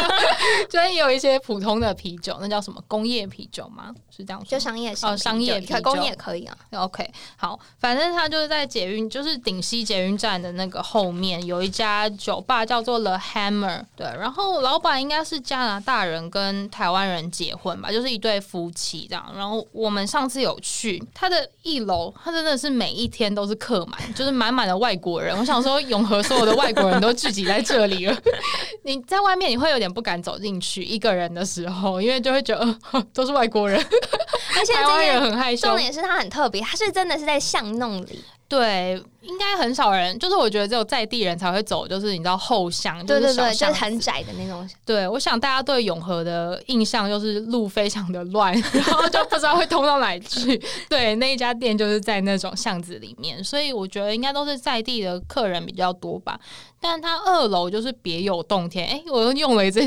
[0.68, 3.94] 就也有一些普通的啤酒，那叫什么工业啤酒吗？
[4.14, 4.50] 是这样说？
[4.50, 6.54] 就商业哦，商业啤酒，工业可以啊。
[6.72, 13.82] OK，好，反正它就是在捷运，就是顶溪捷运站的那个后面有一家酒吧，叫做 The Hammer。
[13.96, 19.32] 对，然后老板应该是加拿大人跟台湾人结婚吧，就是一对夫妻这样。
[19.34, 21.77] 然后我们上次有去他的一。
[21.78, 25.36] 一楼，他真的是每一天都是客满，就是满满的外国人。
[25.38, 28.16] 我想说，永和所有的外国人都聚集在这里了。
[28.82, 33.78] 你在外面，你会有点不敢走进去，一个人的时候，因为就会觉得、呃、都是外国人，
[34.58, 35.68] 而且台湾人很害羞。
[35.68, 38.24] 重点是他很特别，他是真的是在巷弄里。
[38.48, 44.66] 对，应该很少人，就是我觉得只有在地人才会走，就是你知道后巷，对对对，就是很窄的那种。
[44.86, 50.58] 对，我想大家对永和的印象就是路非常的乱，然后就不知道会通到哪里去。
[50.88, 56.40] 对，那一家店就是在那种巷子里面，所以我觉得应该都是在地的客人比较多吧。
[56.80, 59.84] 但他二楼就是别有洞天，哎，我又用了一次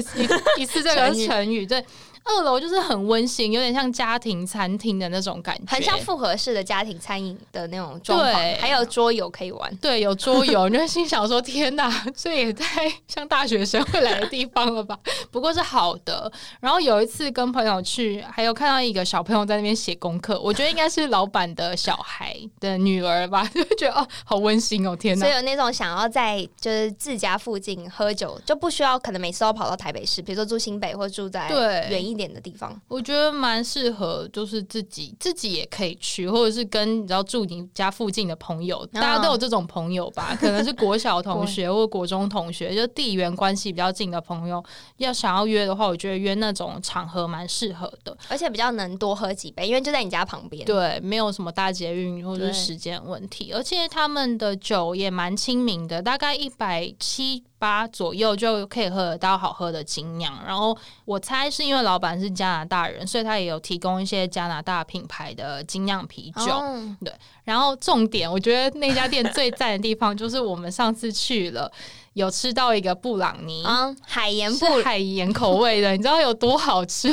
[0.59, 1.83] 一次这个成语，对。
[2.23, 9.75] 二楼就是很温馨，有点像家庭餐厅的那种感觉，很像复合式的家庭餐饮的那种状况，对，还有桌游可以玩。
[9.77, 14.97] 对，有桌游，你就心想说：天哪，这也太像大学生会来的地方了吧？
[15.31, 16.31] 不过是好的。
[16.59, 25.25] 然后有一次跟朋友去，还有看到一个小朋友在那边写功课，我觉得应该是老板的小孩的女儿吧， 就觉得哦，好温馨哦，天哪！
[25.25, 31.49] 所以有那种想要在就是自家附近喝酒，就不需要可能每次都跑到台北市，比如说住新北或住在
[31.89, 32.10] 远一。
[32.11, 40.35] 一点的地方，我觉得蛮适合，就是自己自己也可以去，或者是跟你知道住你家附近的朋友，大家都有这种朋友吧？
[40.39, 44.63] 可能是国小同学或国中同学，就地缘关系比较近的朋友，
[44.97, 50.65] 要想要约的话，我觉得约那种场合蛮适合的，而且比较能多喝几杯，因为就在你家旁边。
[50.65, 57.43] 对，没有什么大捷运或者是时间问题，而且他们的酒也蛮亲民的，大概一百七。
[57.61, 66.51] 八左右就可以喝得到好喝的精酿，然后我猜是因为老板是加拿大人，所以他也有提供一些加拿大品牌的精酿啤酒。
[66.51, 66.79] Oh.
[67.05, 71.71] 对，然后重点，我觉得那家店最赞的地方就是我们上次去了。
[72.13, 77.09] 有吃到一个布朗尼啊，海盐布海盐口味的，你知道有多好吃？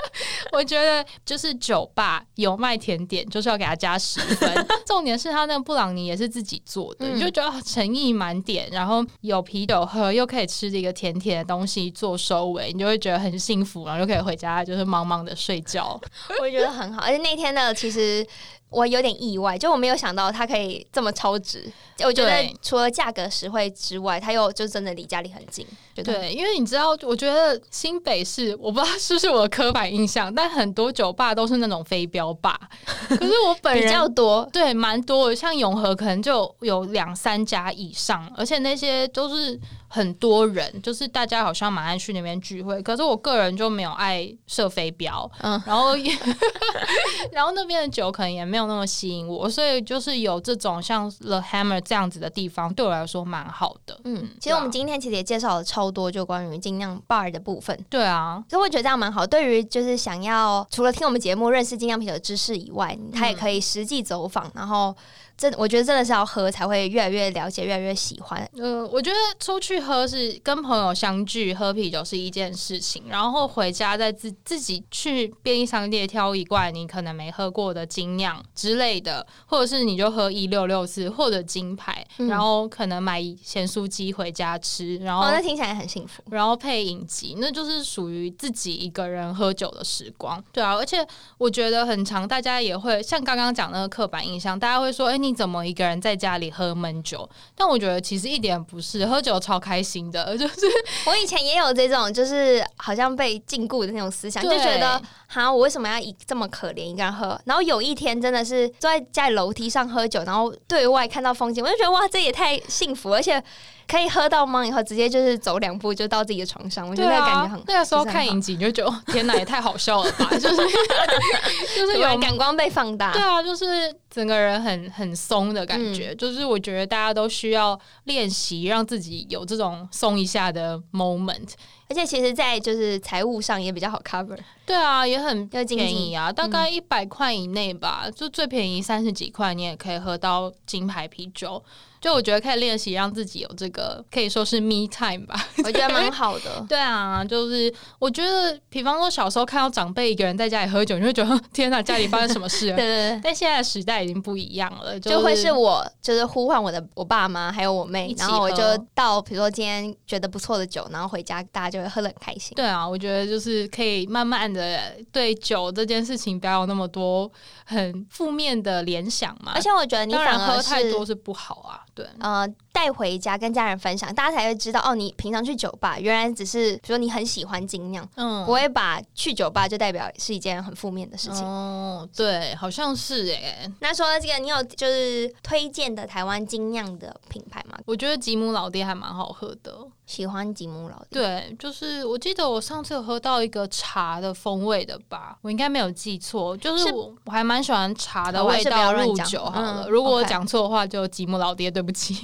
[0.52, 4.66] 我觉得就是酒吧有卖甜点，就是要给他加十分。
[4.86, 16.00] 重点是他那个布朗尼也是自己做的，你、嗯、就觉得诚意满点，然后有啤酒喝，又可以吃这个甜甜的东西做收尾，你就会觉得很幸福，然后就可以回家就是茫茫的睡觉。
[16.40, 18.26] 我也觉得很好，而且那天呢，其实。
[18.70, 21.70] 我有点意外，就我没有想到它可以这么超值。
[22.04, 25.66] 我觉得除了价格实惠之外，它又就真的离家里很近。
[26.02, 32.58] 对，因为你知道，我觉得新北市，我不知道是不是我的刻板印象，但很多酒吧都是那种飞镖吧。
[33.08, 35.36] 可是我本人比较多，对，蛮多的。
[35.36, 39.58] 像永和可能就有两三家以上，而且那些都是
[39.88, 42.82] 很多人，就是大家好像蛮爱去那边聚会。
[42.82, 46.12] 可是我个人就没有爱射飞镖，嗯，然后也
[47.32, 53.98] 然后那边的酒可能也没有那么吸引我，所以就是有这种像 The Hammer 这样子的地方，对我来说蛮好的。
[54.04, 57.78] 嗯，其实我们今天其实也介绍了超多就关于精酿 bar 的部分。
[57.88, 59.26] 对啊，所以我觉得这样蛮好。
[59.26, 64.94] 对于就是想要除了听我们节目认识精酿啤酒的知识以外，他也可以实际走访，然后。
[65.38, 68.50] 真我觉得真的是要喝才会越来越了解，越来越喜欢。
[68.56, 90.42] 呃，我觉得出去喝是跟朋友相聚喝啤酒是一件事情，然后回家再自自己去便利商店挑一罐你可能没喝过的精酿之类的，或者是你就喝一六六四或者金牌，嗯、然后可能买咸酥鸡回家吃，然后、哦、那听起来很幸福，然后配饮集，那就是属于自己一个人喝酒的时光。
[90.52, 91.06] 对啊，而且
[91.38, 97.28] 我觉得很长，大家也会像刚刚讲那个刻板印象，大家会说，哎、欸，你怎么一个人在家里喝闷酒？
[97.54, 100.36] 但我觉得其实一点不是，喝酒超开心的。
[100.38, 100.66] 就是
[101.06, 107.40] 我以前也有这种，就是好像被禁锢的那种思想，就觉得，哈，我为什么要一这么可怜一个人喝？
[107.44, 113.42] 然后有一天真的是坐在家里楼梯上喝酒，然后对外看到风景，我就觉得哇，这也太幸福，而且。
[113.88, 114.64] 可以喝到吗？
[114.64, 117.64] 以后直接就是走两步就到自己的床上，我觉得那个感觉很。
[117.66, 120.28] 那个时候看影集你就觉得天哪，也太好笑了吧！
[120.38, 120.56] 就是
[121.74, 123.12] 就是有感光被放大。
[123.12, 123.64] 对啊，就是
[124.10, 126.10] 整个人很很松的感觉。
[126.10, 131.54] 嗯、就是我觉得大家都需要练习，让自己有这种松一下的 moment。
[131.88, 134.36] 而且其实，在就是财务上也比较好 cover。
[134.66, 141.64] 对啊，也很便宜啊，大概一百块以内吧，嗯、就最便宜三十几块，你也可以喝到金牌啤酒。
[142.00, 145.34] 就我觉得可以练习让自己有这个可以说是 me time 吧，
[145.64, 146.64] 我觉得蛮好的。
[146.68, 152.66] 对啊，就是我觉得，比方说小时候看到长辈一个人在家里喝酒，你会觉得 天哪，家里发生什么事？
[152.74, 153.20] 对对对。
[153.22, 158.62] 但现在的时代已经不一样了，就会是我就是呼唤我的我爸妈还有我妹，然后我就
[158.94, 162.54] 到比如说今天觉得不错的酒，然后回家大家就会喝的很开心。
[162.54, 167.30] 对啊，我觉得就是可以慢慢的对酒这件事情不要有那么多
[167.64, 169.52] 很负面的联想嘛。
[169.54, 171.80] 而且我觉得你反而喝太多是不好啊。
[171.98, 172.48] 对，呃，
[172.78, 174.94] 带回家跟家人分享，大家才会知道哦。
[174.94, 181.44] 你平常去酒吧，原来只是比如说你很喜欢精酿，嗯，不会把去酒吧就代表是一件很负面的事情。
[181.44, 183.68] 哦，对，好像是哎。
[183.80, 187.76] 那说到这个，你有就是推荐的台湾精酿的品牌吗？
[187.84, 189.76] 我觉得吉姆老爹还蛮好喝的。
[190.06, 199.84] 喜欢吉姆老爹，对，就是我记得我上次有喝到一个茶的风味的吧，我应该没有记错，就是我我还蛮喜欢茶的味道入酒好了。
[199.84, 202.14] 嗯、如果我讲错的话，就吉姆老爹对不起。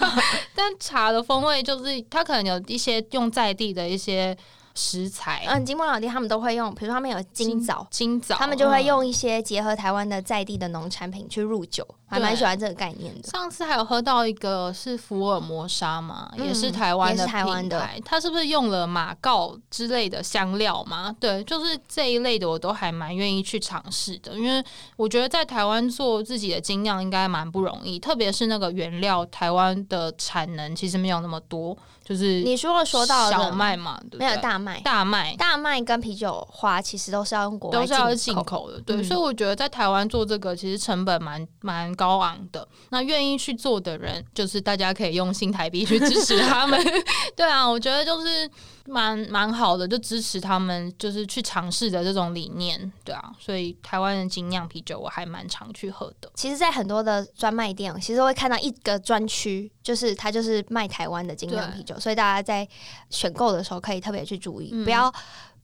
[0.54, 4.36] 但茶的风味就是它可能有一些用在地的一些。
[4.74, 13.28] 食材，嗯，金木老爹他们都会用，比如说他们有金枣，金枣，他们就会用一些结合台湾的在地的农产品去入酒，还蛮喜欢这个概念的。
[13.28, 21.14] 上次还有喝到一个是福尔摩沙嘛，嗯、也是台湾的台湾的，它是不是用了马告之类的香料嘛？
[21.18, 24.62] 对，就是这一类的我都还蛮愿意去尝试的，因为
[24.96, 31.76] 我觉得在台湾做自己的精酿应该蛮不容易，特别是那个原料，台湾的产能其实没有那么多。
[32.04, 35.36] 就是你说说到小麦嘛，没有大麦，大麦。
[35.36, 38.68] 大麦跟啤酒花其实都是要用国外都是要进口。
[38.72, 42.66] 的，对，嗯、所以我觉得在台湾做这个其实成本蛮蛮高昂的。
[42.90, 46.78] 那愿意去做的人，就是大家可以用新台币去支持他们。
[47.36, 48.50] 对啊，我觉得就是。
[48.84, 56.28] 蛮蛮好的，就支持他们，就是去尝试的这种理念，对啊，所以台湾的精酿啤酒我还蛮常去喝的。
[56.34, 62.68] 其实，在很多的专卖店，其实会看到一个专区，就是它就是卖台湾的精酿啤酒，所以大家在
[63.08, 65.14] 选购的时候可以特别去注意，嗯、不要。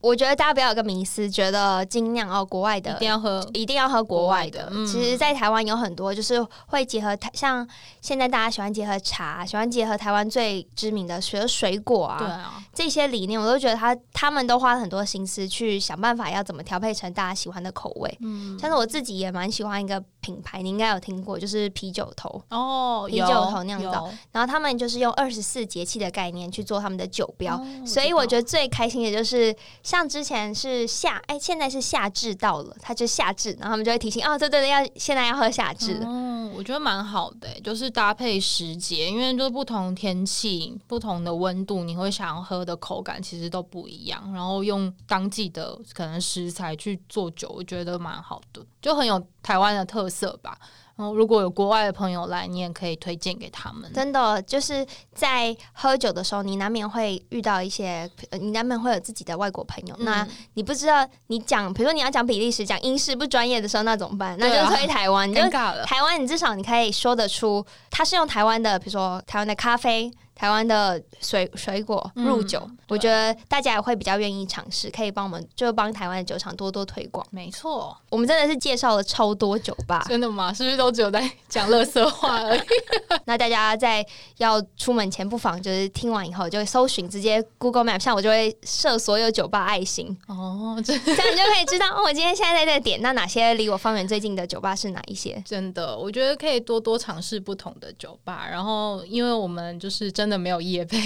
[0.01, 4.39] 我觉得大家不要有个迷思，觉得精酿哦，国外的一定要喝，一定要喝国外的。
[4.39, 7.67] 外的嗯、其实，在台湾有很多，就是会结合台，像
[8.01, 18.19] 现在大家喜欢结合茶，喜欢结合台湾最知名的水水果啊，对啊，这些理念，我都觉得他他们都花了很多心思去想办法，要怎么调配成大家喜欢的口味。
[18.21, 22.41] 嗯，像是我自己也蛮喜欢一个品牌，你应该有听过，就是啤酒头。
[22.51, 29.53] 哦，啤酒头酿造，然后他们就是用二十四节气的概念去做他们的酒标，哦、所以我觉得最开心的就是。
[29.89, 35.99] 像之前是夏，哎、现在是夏至到了，它就夏至，然后他们就会提醒，哦，对对对，要现在要喝夏至。
[36.05, 44.31] 嗯，我觉得蛮好的，就是搭配时节，因为就是不同天气、不同的温度，你会想要喝的口感其实都不一样。
[44.35, 50.59] 然后用当季的可能食材去做酒，我觉得蛮好的，就很有台湾的特色吧。
[50.99, 53.91] 如果有国外的朋友来，你也可以推荐给他们。
[53.93, 54.85] 真的，就是
[55.15, 59.95] 在喝酒的时候，你难免会遇到一些，你难免会有自己的外国朋友。
[59.99, 64.37] 嗯、那你不知道，你讲，比如说你要讲比利时、讲英式不专业的时候，那怎么办？
[64.39, 65.85] 那就推台湾， 尴尬了。
[65.85, 70.11] 台湾，你至少你可以说得出，他是用台湾的，比如说台湾的咖啡。
[70.39, 77.27] 台湾的水水果入酒，嗯、我觉得大家也会比较愿意尝试，可以帮我们就帮台湾的酒厂多多推广。
[77.33, 80.53] 没错，我们真的是介绍了超多酒吧，真的吗？
[80.55, 82.61] 是不是都只有在讲乐色话而已？
[83.27, 95.43] 那大家在要出门前，不妨就是听完以后就搜寻，直接 Google Map，上我就会设所有酒吧爱心哦， 这样你就可以知道哦，我今天现在在这个点，那哪些离我方圆最近的酒吧是哪一些？
[95.45, 100.99] 真的，我觉得可以多多尝试不同的酒吧，然后因为我们就是真的没有夜配。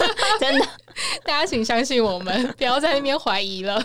[0.40, 0.66] 真的，
[1.24, 3.84] 大家请相信我们，不要在那边怀疑了。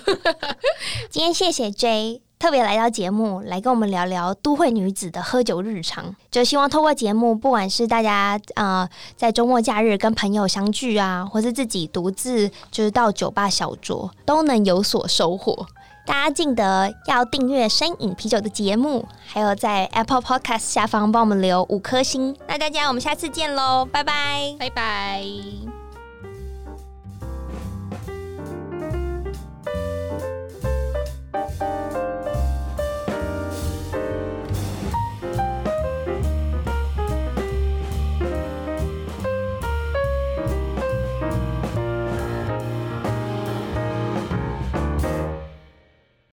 [1.10, 6.16] 今天谢谢 J 特别来到节目，来跟我们聊聊都会女子的喝酒日常。
[6.32, 8.88] 就希望透过节目，不管是大家呃
[9.18, 15.68] 在周末假日跟朋友相聚啊，或是自己独自就是到酒吧小酌，都能有所收获。
[16.10, 22.36] 大家记得要订阅深饮啤酒的节目，还有在 Apple Podcast 下方帮我们留五颗星。
[22.48, 25.79] 那大家我们下次见喽，拜拜，拜拜。